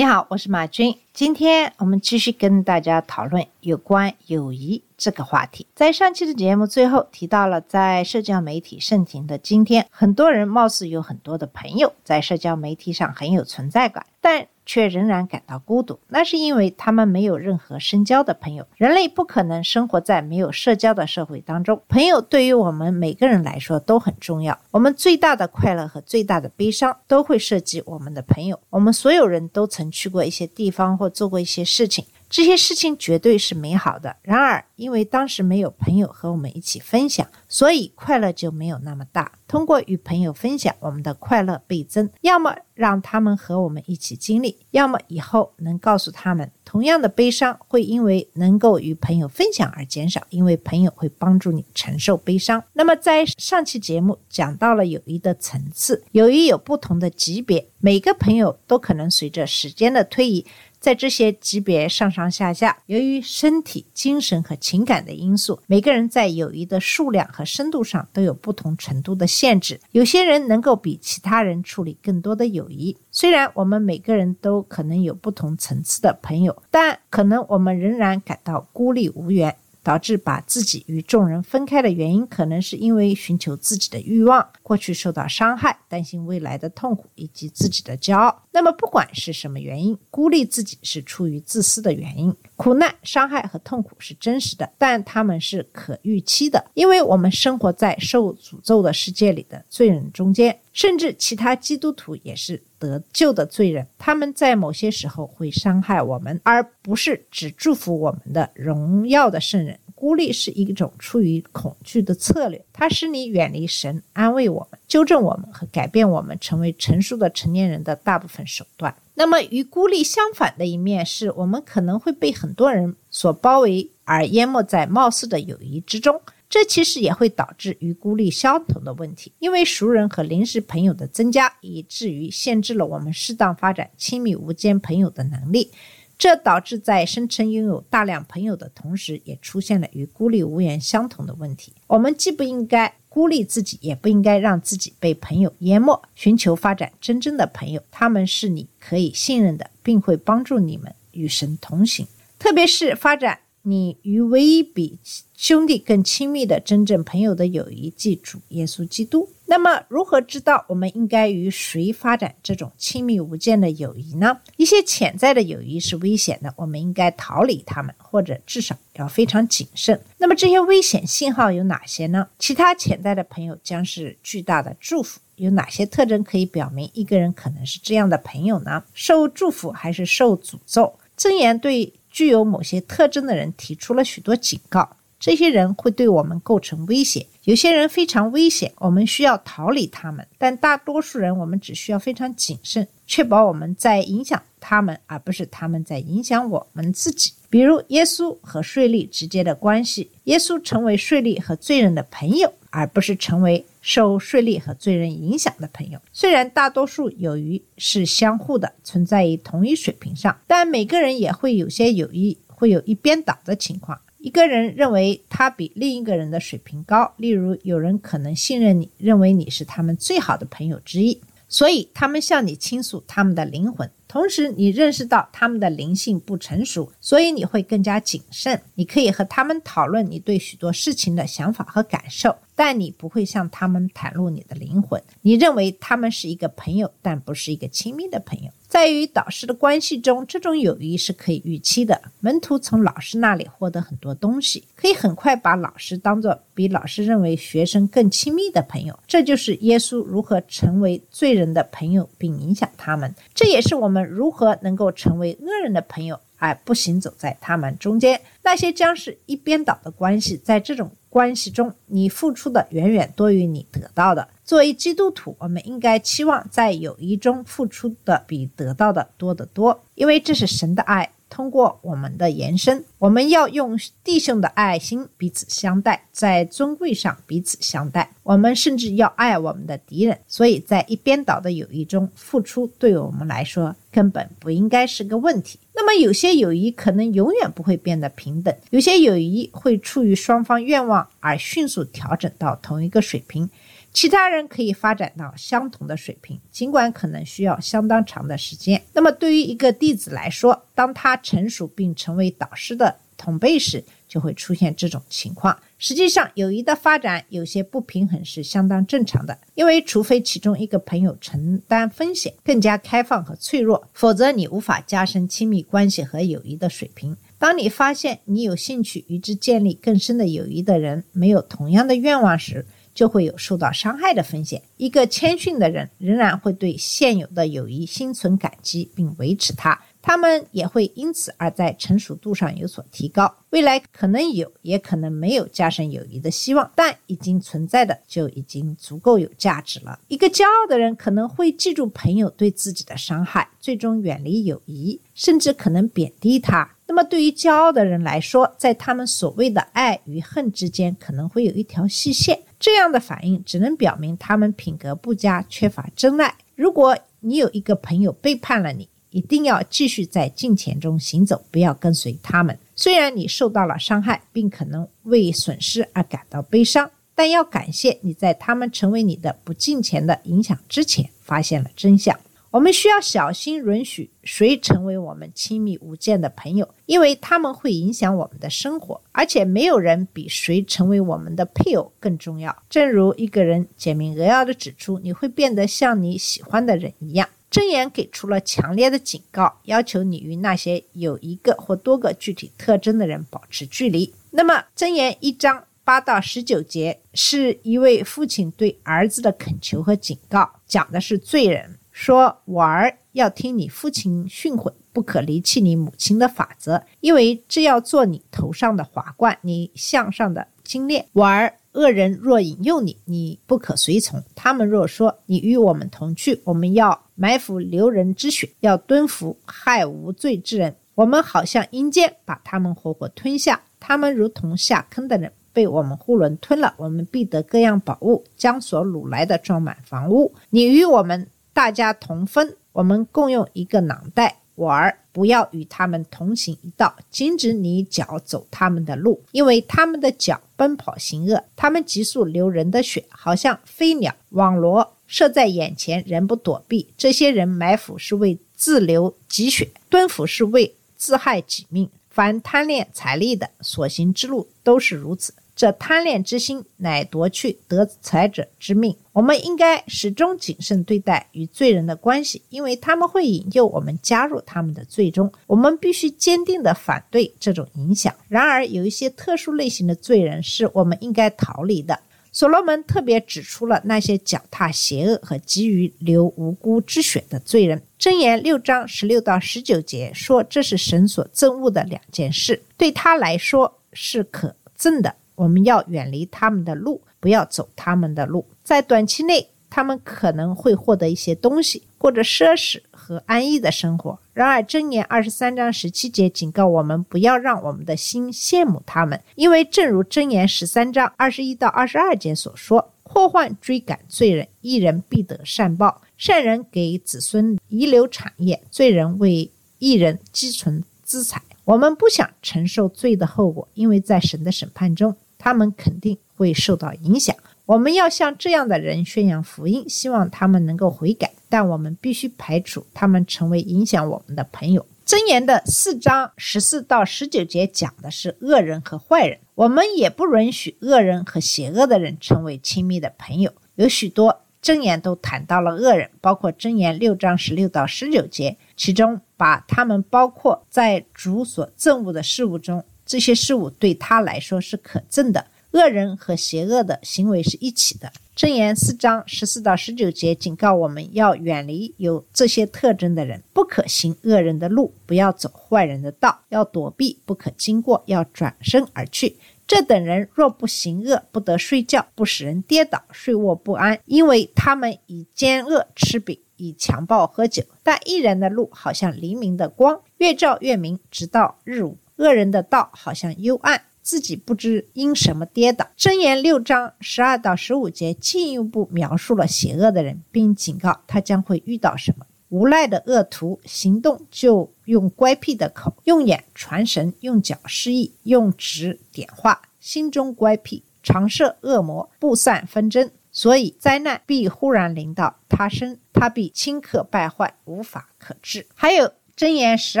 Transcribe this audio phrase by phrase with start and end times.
[0.00, 0.96] 你好，我是马军。
[1.12, 5.66] 今天我们继续跟大家讨论有关友谊这个话题。
[5.74, 15.98] 在上期的节目最后提到了，在社交媒体盛行的今天，很多人貌似有很多的朋友，在社交媒体上很有存在感，但却仍然感到孤独。
[16.06, 18.64] 那是因为他们没有任何深交的朋友。
[18.76, 21.82] 人类不可能生活在没有社交的社会当中。
[21.88, 24.56] 朋友对于我们每个人来说都很重要。
[24.70, 28.60] 我们最大的快乐和最大的悲伤都会涉及我们的朋友。
[28.70, 32.04] 我们所有人都曾去过一些地方或做过一些事情。
[32.30, 34.16] 这些事情绝对是美好的。
[34.22, 39.32] 然而，因为当时没有朋友和我们一起分享，所以快乐就没有那么大。
[39.48, 42.08] 通过与朋友分享，我们的快乐倍增。
[42.20, 52.62] 要么让他们和我们一起经历，要么以后能告诉他们，同样的悲伤会因为能够与朋友分享而减少，因为朋友会帮助你承受悲伤。
[52.74, 60.46] 那么，在上期节目讲到了友谊的层次，友谊有不同的级别，每个朋友都可能随着时间的推移。
[60.80, 69.78] 在这些级别上上下下，由于身体、精神和情感的因素，每个人在友谊的数量和深度上都有不同程度的限制。
[69.92, 72.96] 有些人能够比其他人处理更多的友谊。
[73.10, 79.54] 虽然我们每个人都可能有不同层次的朋友，但可能我们仍然感到孤立无援。
[79.82, 88.42] 导致把自己与众人分开的原因，可能是因为寻求自己的欲望，过去受到伤害，担心未来的痛苦，以及自己的骄傲。
[88.52, 92.34] 那么，不管是什么原因，孤立自己是出于自私的原因。
[92.56, 103.86] 苦难、伤害和痛苦是真实的，但他们是可预期的，因为我们生活在受诅咒的世界里的罪人中间，甚至其他基督徒也是得救的罪人。
[103.96, 109.78] 他们在某些时候会伤害我们，而不是只祝福我们的荣耀的圣人。
[109.94, 118.94] 孤立是一种出于恐惧的策略，它使你远离神，安慰我们、纠正我们和改变我们，成为成熟的成年人的大部分手段。
[119.12, 126.18] 那么，与孤立相反的一面是，我们可能会被很多人所包围，而淹没在貌似的友谊之中。
[126.50, 135.70] 这其实也会导致与孤立相同的问题，因为熟人和临时朋友的增加，以至于限制了我们适当发展亲密无间朋友的能力。
[136.18, 141.72] 这导致在声称拥有大量朋友的同时，也出现了与孤立无援相同的问题。
[141.86, 146.02] 我们既不应该孤立自己，也不应该让自己被朋友淹没。
[146.14, 152.06] 寻求发展真正的朋友，他们是你可以信任的，并会帮助你们与神同行。
[152.38, 154.98] 特别是发展你与唯一比
[155.36, 159.28] 兄弟更亲密的真正朋友的友谊，记住耶稣基督。
[159.46, 164.38] 那么，如何知道我们应该与谁发展这种亲密无间的友谊呢？
[164.56, 170.00] 一些潜在的友谊是危险的，我们应该逃离他们，或者至少要非常谨慎。
[170.18, 172.28] 那么，这些危险信号有哪些呢？
[172.38, 175.20] 其他潜在的朋友将是巨大的祝福。
[175.36, 178.84] 有哪些特征可以表明一个人可能是这样的朋友呢？
[178.94, 180.94] 受祝福还是受诅咒？
[181.16, 184.96] 箴言对具有某些特征的人提出了许多警告。
[185.18, 197.32] 这些人会对我们构成威胁，有些人非常危险，我们需要逃离他们；但大多数人，我们只需要非常谨慎，确保我们在影响他们，而不是他们在影响我们自己。
[197.50, 205.98] 比如，耶稣和税吏之间的关系，耶稣成为税吏和罪人的朋友，而不是成为受税吏和罪人影响的朋友。
[206.12, 214.00] 虽然大多数友谊是相互的，存在于同一水平上，但每个人也会有些友谊会有一边倒的情况。
[214.18, 223.90] 一个人认为他比另一个人的水平高，例如有人可能信任你，认为你是他们最好的朋友之一，所以他们向你倾诉他们的灵魂。
[224.06, 228.60] 同时，你认识到他们的灵性不成熟，所以你会更加谨慎。
[228.74, 235.02] 你可以和他们讨论你对许多事情的想法和感受，但你不会向他们袒露你的灵魂。
[235.22, 238.50] 你认为他们是一个朋友，但不是一个亲密的朋友。
[238.68, 241.98] 在与导师的关系中，这种友谊是可以预期的。
[242.20, 248.96] 门徒从老师那里获得很多东西，可以很快把老师当作比老师认为学生更亲密的朋友。
[249.06, 253.14] 这就是耶稣如何成为罪人的朋友并影响他们。
[253.34, 258.20] 这也是我们如何能够成为恶人的朋友，而不行走在他们中间。
[258.42, 264.26] 那些将是一边倒的关系，在这种关系中，你付出的远远多于你得到的。
[264.44, 271.12] 作为基督徒，我们应该期望在友谊中付出的比得到的多得多，因为这是神的爱。
[271.28, 278.10] 通过我们的延伸，我们要用弟兄的爱心彼此相待，在尊贵上彼此相待。
[278.24, 280.18] 我们甚至要爱我们的敌人。
[280.26, 285.60] 所以在一边倒的友谊中，付出对我们来说根本不应该是个问题。
[285.80, 293.48] 那么，有些友谊可能永远不会变得平等，有些友谊会出于双方愿望而迅速调整到同一个水平。
[293.90, 298.82] 其他人可以发展到相同的水平，尽管可能需要相当长的时间。
[298.92, 305.56] 那么，对于一个弟子来说，当他成熟并成为导师的同辈时，就会出现这种情况。
[305.78, 317.16] 实际上，友谊的发展有些不平衡是相当正常的，因为除非其中一个朋友承担风险、更加开放和脆弱，否则你无法加深亲密关系和友谊的水平。
[317.38, 324.60] 当你发现你有兴趣与之建立更深的友谊的人没有同样的愿望时，就会有受到伤害的风险。
[324.76, 329.80] 一个谦逊的人仍然会对现有的友谊心存感激，并维持它。
[330.02, 333.34] 他们也会因此而在成熟度上有所提高。
[333.50, 339.98] 未来可能有，也可能没有加深友谊的希望，但已经存在的就已经足够有价值了。
[340.08, 346.76] 一个骄傲的人可能会记住朋友对自己的伤害，最终远离友谊，甚至可能贬低他。
[346.86, 352.42] 那么，对于骄傲的人来说，在他们所谓的爱与恨之间，可能会有一条细线。
[352.58, 356.34] 这样的反应只能表明他们品格不佳，缺乏真爱。
[356.56, 362.58] 如果你有一个朋友背叛了你，一定要继续在金钱中行走，不要跟随他们。
[362.74, 372.18] 虽然你受到了伤害，并可能为损失而感到悲伤，但要感谢你在他们成为你的不金钱的影响之前发现了真相。
[372.52, 382.64] 我们需要小心允许谁成为我们亲密无间的朋友，因为他们会影响我们的生活，而且没有人比谁成为我们的配偶更重要。
[382.68, 387.28] 正如一个人简明扼要地指出，你会变得像你喜欢的人一样。
[387.50, 394.14] 箴言给出了强烈的警告，要求你与那些有一个或多个具体特征的人保持距离。
[394.30, 401.76] 那么，箴言一章八到十九节是一位父亲对儿子的恳求和警告，讲的是罪人。
[401.90, 411.04] 说：“我儿要听你父亲训诲，不可离弃你母亲的法则，因为这要做你头上的华冠，你项上的金链。
[411.12, 420.74] 我儿，恶人若引诱你，你不可随从；他们若说你与我们同去，我们要埋伏流人之血，要蹲伏害无罪之人。
[420.94, 423.60] 我们好像阴间，把他们活活吞下。
[423.78, 426.72] 他们如同下坑的人，被我们囫囵吞了。
[426.78, 430.34] 我们必得各样宝物，将所掳来的装满房屋。
[430.48, 434.38] 你与我们。”大家同分，我们共用一个囊袋。
[434.54, 446.86] 我儿，不要与他们同行一道，禁止你脚走他们的路，因为他们的脚奔跑行恶，他们急速流人的血，好像飞鸟网罗射在眼前，人不躲避。
[446.96, 451.90] 这些人埋伏是为自流积血，蹲伏是为自害己命。
[452.08, 455.34] 凡贪恋财力的，所行之路都是如此。
[455.56, 458.96] 这贪恋之心，乃夺去得财者之命。
[459.12, 465.30] 我们应该始终谨慎对待与罪人的关系，因为他们会引诱我们加入他们的罪中。
[465.48, 468.14] 我们必须坚定地反对这种影响。
[468.28, 471.98] 然而，有一些特殊类型的罪人是我们应该逃离的。
[472.32, 477.82] 所罗门特别指出了那些脚踏邪恶和急于流无辜之血的罪人。
[477.98, 485.14] 箴言六章十六到十九节说，这是神所憎恶的两件事，对他来说是可憎的。
[485.34, 488.46] 我们要远离他们的路，不要走他们的路。
[488.62, 494.16] 在短期内，他们可能会获得一些东西，过着奢侈和安逸的生活。
[494.32, 509.50] 然而，箴言二十三章十七节警告我们，不要让我们的心羡慕他们，因为正如箴言十三章二十一到二十二节所说：“祸患追赶罪人，一人必得善报；善人给子孙遗留产业，罪人为
[509.80, 515.16] 一人积存资财。”我们不想承受罪的后果，因为在神的审判中。
[515.42, 517.34] 他们肯定会受到影响。
[517.64, 521.32] 我们要向这样的人宣扬福音，希望他们能够悔改。
[521.50, 524.86] 但我们必须排除他们成为影响我们的朋友。
[525.04, 529.40] 箴言的四章十四到十九节讲的是恶人和坏人。
[529.56, 533.52] 我们也不允许恶人和邪恶的人成为亲密的朋友。
[533.74, 542.84] 有许多箴言都谈到了恶人，包括箴言六章十六到十九节，其中把他们包括在主所憎恶的事物中。
[543.04, 548.12] 这些事物对他来说是可憎的，恶人和邪恶的行为是一起的。
[548.40, 559.36] 箴言四章十四到十九节警告我们要远离有这些特征的人，不可行恶人的路，不要走坏人的道，要躲避，不可经过，要转身而去。
[559.66, 567.62] 这等人若不行恶，不得睡觉，不使人跌倒，睡卧不安，因为他们以奸恶吃饼，以强暴喝酒。
[567.82, 573.82] 但一人的路好像黎明的光，越照越明，直到日午；恶人的道好像幽暗。
[574.10, 575.86] 自己不知因什么跌倒。
[575.96, 582.26] 箴言六章十二到十五节进一步描述了邪恶的人，并警告他将会遇到什么。
[582.48, 598.66] 无赖的恶徒行动就用乖僻的口，用眼传神，用脚示意，用指点画，心中乖僻，常设恶魔，不散纷争，所以灾难必忽然临到他身，他必顷刻败坏，无法可治。
[598.74, 600.00] 还有箴言十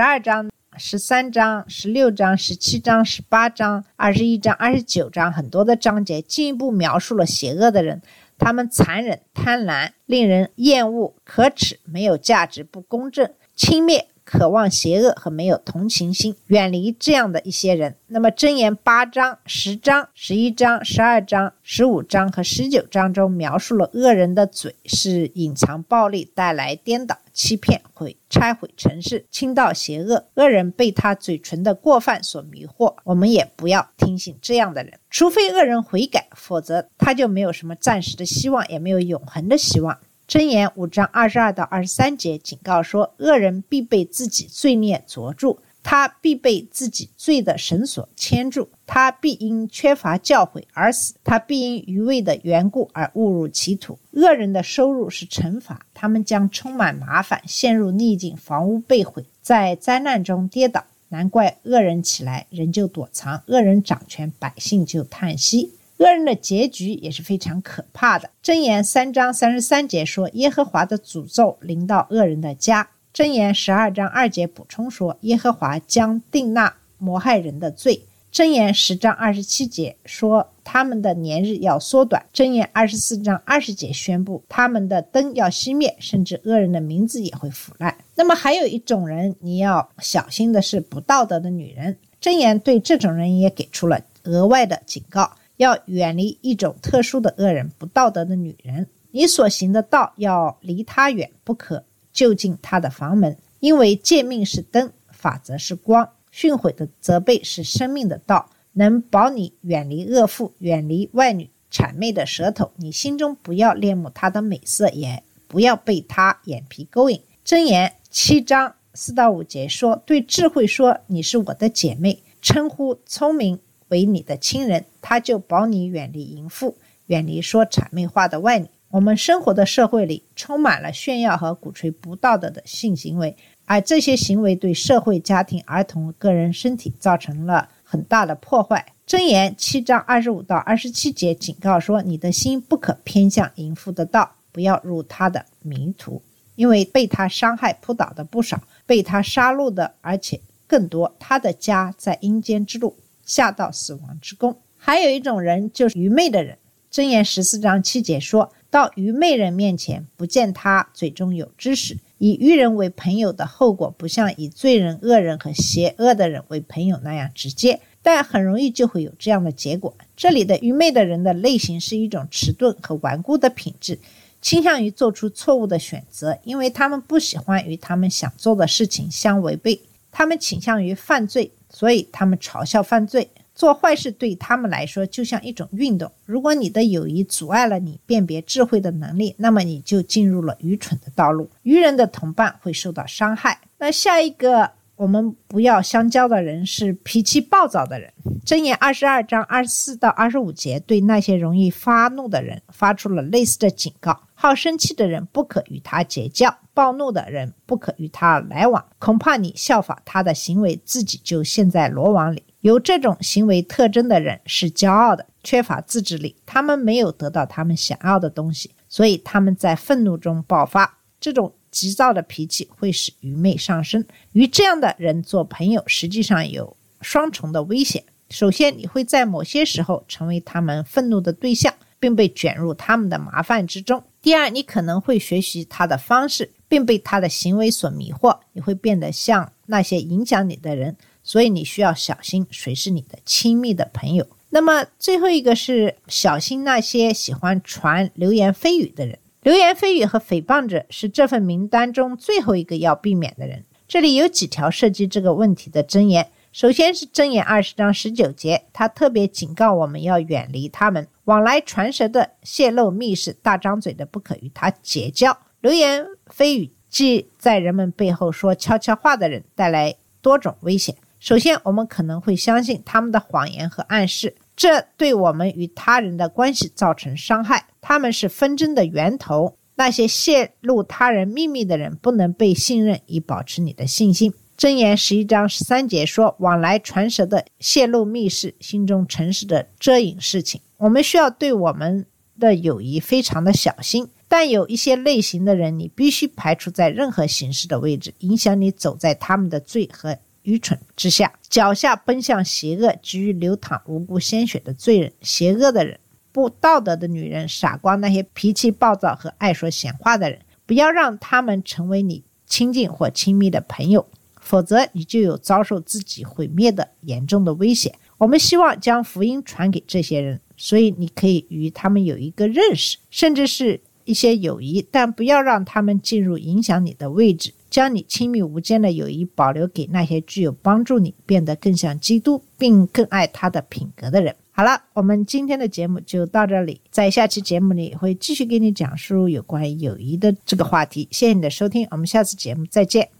[0.00, 0.50] 二章。
[0.82, 8.00] 十三章、十六章、十七章、十八章、二十一章、二十九章，很多的章节进一步描述了邪恶的人，
[8.38, 14.06] 他们残忍、贪婪、令人厌恶、可耻、没有价值、不公正、轻蔑。
[14.32, 17.96] 渴望邪恶和没有同情心，远离这样的一些人。
[18.06, 30.24] 那么，箴言八章、十章、十一章、十二章、十五章和十九章中描述了恶人的嘴是隐藏暴力，带来颠倒、欺骗，毁拆毁城市，倾倒邪恶。
[30.34, 39.98] 恶人被他嘴唇的过犯所迷惑，我们也不要听信这样的人，除非恶人悔改，否则他就没有什么暂时的希望，也没有永恒的希望。
[40.30, 53.98] 箴言五章二十二到二十三节警告说：恶人必被自己罪孽捉住，他必被自己罪的绳索牵住，他必因缺乏教诲而死，他必因愚昧的缘故而误入歧途。
[54.12, 60.84] 恶人的收入是惩罚，他们将充满麻烦，陷入逆境，房屋被毁，在灾难中跌倒。
[61.08, 65.72] 难怪恶人起来，人就躲藏；恶人掌权，百姓就叹息。
[66.00, 68.30] 恶人的结局也是非常可怕的。
[68.42, 91.98] 箴言三章三十三节说：“耶和华的诅咒临到恶人的家。”箴言十二章二节补充说：“耶和华将定那谋害人的罪。”箴言十章二十七节说：“他们的年日要缩短。”箴言二十四章二十节宣布：“他们的灯要熄灭，甚至恶人的名字也会腐烂。”那么还有一种人你要小心的是不道德的女人。
[92.22, 95.32] 箴言对这种人也给出了额外的警告。
[95.60, 98.88] 要远离一种特殊的恶人，不道德的女人。
[99.10, 103.36] 你所行的道要离他远，不可就近他的房门。
[103.58, 112.72] 因为诫命是灯，法则是光，训诲的责备是生命的道，能保你远离恶妇，远离外女谄媚的舌头。
[112.76, 117.20] 你心中不要恋慕她的美色，也不要被她眼皮勾引。
[117.44, 123.60] 箴言七章四到五节说：对智慧说，你是我的姐妹；称呼聪明。
[123.90, 128.66] 为你的亲人，他就保你远离淫妇，远离说谄媚话的外女。
[128.88, 138.84] 我们生活的社会里充满了炫耀和鼓吹不道德的性行为，而这些行为对社会、家庭、儿童、个人身体造成了很大的破坏。
[139.06, 146.22] 箴言七章二十五到二十七节警告说：“你的心不可偏向淫妇的道，不要入他的迷途，
[146.56, 151.14] 因为被他伤害扑倒的不少，被他杀戮的而且更多。
[151.20, 152.96] 他的家在阴间之路。”
[153.30, 154.58] 下到死亡之宫。
[154.76, 156.58] 还有一种人就是愚昧的人。
[156.90, 161.96] 箴言十四章七节说到：愚昧人面前，不见他嘴中有知识。
[162.18, 169.94] 以愚人为朋友的后果，不像以罪人、恶人和邪恶的人为朋友那样直接，但很容易就会有这样的结果。
[170.16, 173.96] 这里的愚昧的人的类型是一种迟钝和顽固的品质，
[174.42, 181.52] 倾向于做出错误的选择，因为他们不喜欢与他们想做的事情相违背，他们倾向于犯罪。
[181.70, 186.10] 所以他们嘲笑犯罪，做坏事对他们来说就像一种运动。
[186.24, 191.48] 如果你的友谊阻碍了你辨别智慧的能力，那么你就进入了愚蠢的道路。
[191.62, 193.60] 愚人的同伴会受到伤害。
[193.78, 198.12] 那下一个我们不要相交的人是脾气暴躁的人。
[198.44, 204.20] 箴言二十二章二十四到二十五节对那些容易发怒的人发出了类似的警告。
[204.42, 208.86] 好生气的人不可与他结交，暴怒的人不可与他来往。
[208.98, 212.42] 恐怕你效仿他的行为，自己就陷在罗网里。
[212.62, 216.34] 有这种行为特征的人是骄傲的，缺乏自制力。
[216.46, 221.00] 他们没有得到他们想要的东西，所以他们在愤怒中爆发。
[221.20, 224.02] 这种急躁的脾气会使愚昧上升。
[224.32, 228.04] 与这样的人做朋友，实际上有双重的危险。
[228.30, 231.74] 首先，你会在某些时候成为他们愤怒的对象。
[232.02, 234.02] 并被卷入他们的麻烦之中。
[234.22, 240.96] 第二，你可能会学习他的方式，并被他的行为所迷惑，你会变得像那些影响你的人。
[241.22, 244.26] 所以你需要小心谁是你的亲密的朋友。
[244.48, 249.18] 那么最后一个是小心那些喜欢传流言蜚语的人。
[249.42, 253.64] 流言蜚语和诽谤者是这份名单中最后一个要避免的人。
[253.86, 256.30] 这里有几条涉及这个问题的箴言。
[256.52, 265.38] 首先是箴言二十章十九节，他特别警告我们要远离他们，往来传舌的、泄露密事、大张嘴的，不可与他结交。
[265.60, 270.96] 流言蜚语即在人们背后说悄悄话的人，带来多种危险。
[271.20, 277.68] 首先，我们可能会相信他们的谎言和暗示，这对我们与他人的关系造成伤害。
[277.80, 279.56] 他们是纷争的源头。
[279.76, 284.34] 那些泄露他人秘密的人不能被信任，以保持你的信心。
[284.58, 292.06] 箴言十一章十三节说：“往来传舌的泄露密事，心中诚实的遮隐事情。”我们需要对我们
[292.38, 306.00] 的友谊非常的小心，但有一些类型的人，你必须排除在任何形式的位置，影响你走在他们的罪和愚蠢之下，脚下奔向邪恶，急于流淌无辜鲜血的罪人、邪恶的人、
[306.32, 314.06] 不道德的女人、傻瓜，那些脾气暴躁和爱说闲话的人，不要让他们成为你亲近或亲密的朋友。
[314.40, 317.94] 否则，你就有遭受自己毁灭的严重的危险。
[318.20, 327.54] 我们希望将福音传给这些人，所以你可以与他们有一个认识，甚至是一些友谊，但不要让他们进入影响你的位置。
[327.70, 334.36] 将你亲密无间的友谊保留给那些具有帮助你变得更像基督，并更爱他的品格的人。
[334.50, 341.08] 好了，我们今天的节目就到这里，在下期节目里会继续给你讲述有关友谊的这个话题。
[341.10, 343.19] 谢谢你的收听，我们下次节目再见。